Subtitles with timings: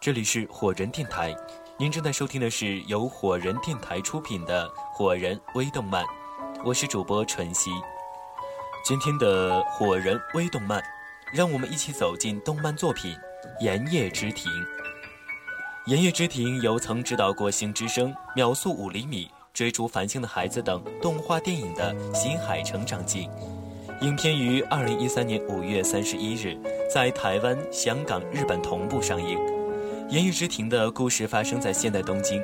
[0.00, 1.36] 这里是火人电台，
[1.76, 6.02] 您正在收听的是由火人电台出品的火人微动漫，
[6.64, 7.68] 我是主播晨曦。
[8.82, 10.82] 今天的火人微动漫，
[11.34, 13.14] 让我们一起走进动漫作品
[13.62, 14.50] 《炎夜之庭》。
[15.84, 23.30] 《炎夜之庭》由曾指导过《星之声》《秒速五厘米》《追逐繁星的孩子》等动画电影的新海诚掌镜，
[24.00, 26.56] 影片于二零一三年五月三十一日
[26.90, 29.59] 在台湾、香港、日本同步上映。
[30.10, 32.42] 言夜之庭》的故事发生在现代东京，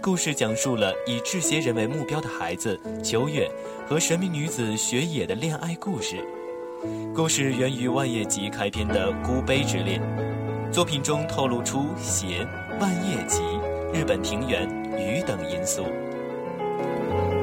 [0.00, 3.50] 故事讲述了以制邪人为目标的孩子秋月
[3.84, 6.24] 和神秘女子雪野的恋爱故事。
[7.12, 10.00] 故事源于《万叶集》开篇的孤悲之恋。
[10.70, 12.46] 作品中透露出邪、
[12.78, 13.42] 万叶集、
[13.92, 14.64] 日本庭园、
[14.96, 15.82] 雨等因素。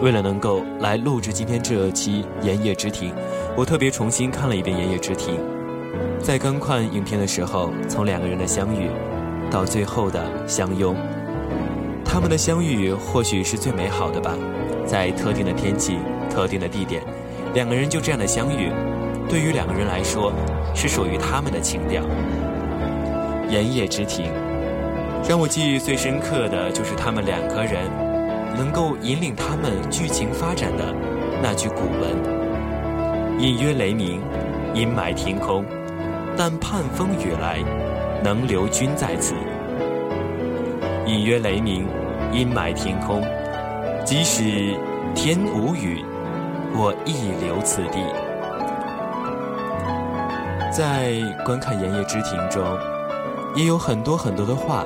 [0.00, 3.10] 为了能够来录制今天这期《盐业之庭》，
[3.56, 5.36] 我特别重新看了一遍《盐业之庭》。
[6.20, 8.88] 在更看影片的时候，从两个人的相遇。
[9.52, 10.96] 到最后的相拥，
[12.06, 14.34] 他们的相遇或许是最美好的吧。
[14.86, 15.98] 在特定的天气、
[16.30, 17.02] 特定的地点，
[17.52, 18.70] 两个人就这样的相遇，
[19.28, 20.32] 对于两个人来说
[20.74, 22.02] 是属于他们的情调。
[23.50, 24.32] 盐夜之庭，
[25.28, 27.90] 让我记忆最深刻的就是他们两个人
[28.56, 30.84] 能够引领他们剧情发展的
[31.42, 32.40] 那句古文
[33.38, 34.18] ：“隐约雷鸣，
[34.72, 35.62] 阴霾天空，
[36.38, 37.58] 但盼风雨来。”
[38.22, 39.34] 能留君在此，
[41.06, 41.88] 隐约雷鸣，
[42.32, 43.20] 阴霾天空。
[44.04, 44.78] 即使
[45.14, 46.04] 天无雨，
[46.74, 47.98] 我亦留此地。
[50.70, 52.62] 在观看《盐业之庭》中，
[53.56, 54.84] 也有很多很多的话，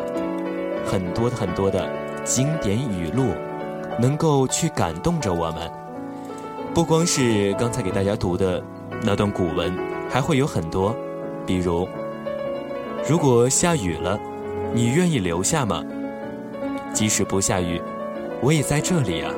[0.87, 1.87] 很多很多的
[2.25, 3.29] 经典语录，
[4.01, 5.71] 能够去感动着我们。
[6.75, 8.63] 不光是刚才给大家读的
[9.03, 9.71] 那段古文，
[10.09, 10.97] 还会有很多，
[11.47, 11.87] 比如。
[13.09, 14.19] 如果下雨了，
[14.75, 15.81] 你愿意留下吗？
[16.93, 17.81] 即使不下雨，
[18.41, 19.31] 我也在这里啊。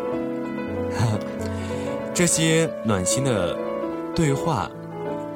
[2.14, 3.54] 这些暖心的
[4.14, 4.70] 对话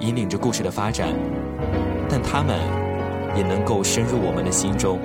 [0.00, 1.08] 引领着故事的发展，
[2.08, 2.56] 但他们
[3.36, 4.98] 也能够深入我们的心中。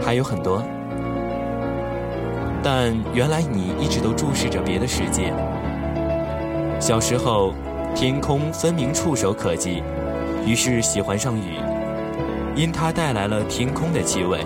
[0.00, 0.62] 还有很多，
[2.62, 5.32] 但原来你一直都注视着别的世界。
[6.78, 7.52] 小时候，
[7.96, 9.82] 天空分明触手可及。
[10.46, 11.58] 于是喜欢上雨，
[12.54, 14.44] 因它带来了天空的气味。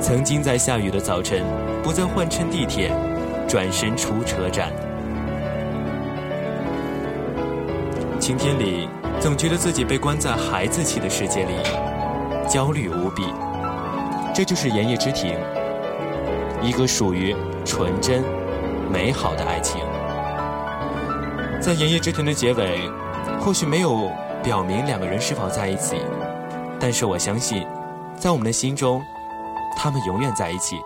[0.00, 1.44] 曾经在下雨的早晨，
[1.82, 2.90] 不再换乘地铁，
[3.46, 4.72] 转身出车站。
[8.18, 8.88] 晴天里，
[9.20, 11.52] 总觉得自己被关在孩子气的世界里，
[12.48, 13.24] 焦虑无比。
[14.34, 15.32] 这就是《盐业之庭》，
[16.62, 18.22] 一个属于纯真、
[18.90, 19.80] 美好的爱情。
[21.60, 22.78] 在《盐业之庭》的结尾，
[23.40, 24.10] 或许没有。
[24.48, 25.94] 表明两个人是否在一起，
[26.80, 27.66] 但是我相信，
[28.16, 28.98] 在我们的心中，
[29.76, 30.80] 他们永远在一起。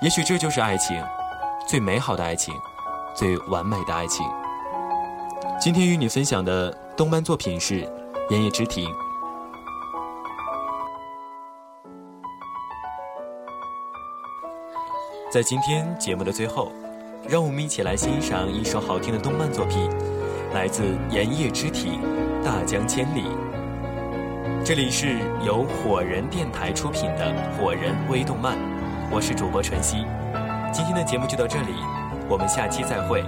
[0.00, 1.02] 也许这就是爱情，
[1.66, 2.54] 最美好的爱情，
[3.12, 4.24] 最完美的爱情。
[5.60, 7.80] 今天与你分享的动漫作品是
[8.30, 8.88] 《言叶之庭》。
[15.28, 16.70] 在今天节目的最后，
[17.28, 19.90] 让我们一起来欣赏一首好听的动漫作品，
[20.54, 21.94] 来自《岩叶之庭》。
[22.44, 23.24] 大江千里，
[24.62, 28.54] 这里是由火人电台出品的火人微动漫，
[29.10, 30.04] 我是主播晨曦，
[30.70, 31.72] 今天的节目就到这里，
[32.28, 33.24] 我们下期再会。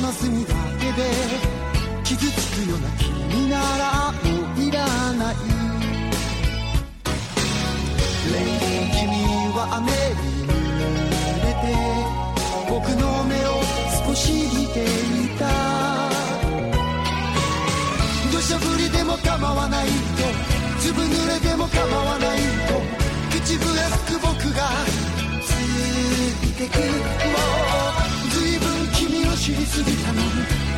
[0.00, 1.10] の隅だけで
[2.04, 2.88] 傷つくような
[3.30, 3.95] 君なら
[29.76, 30.30] 過ぎたのに